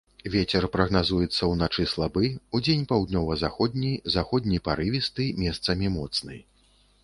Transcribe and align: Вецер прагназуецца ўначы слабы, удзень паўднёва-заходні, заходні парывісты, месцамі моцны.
Вецер 0.35 0.65
прагназуецца 0.75 1.49
ўначы 1.51 1.85
слабы, 1.91 2.25
удзень 2.59 2.87
паўднёва-заходні, 2.93 3.93
заходні 4.17 4.57
парывісты, 4.69 5.31
месцамі 5.47 5.97
моцны. 6.01 6.45